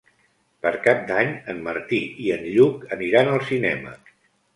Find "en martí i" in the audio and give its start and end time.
1.53-2.31